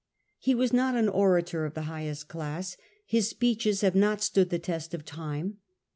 [0.39, 4.57] He was not an orator of the highest class: his speeches have not stood the
[4.57, 5.57] test of time.